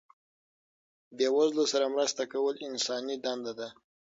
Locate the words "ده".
3.59-3.67